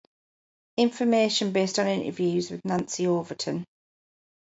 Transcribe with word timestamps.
Information 0.77 1.51
based 1.53 1.77
on 1.77 1.85
interviews 1.85 2.49
with 2.49 2.65
Nancy 2.65 3.05
Overton. 3.05 3.63